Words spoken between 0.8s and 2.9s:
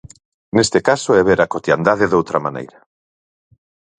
caso é ver a cotiandade doutra maneira.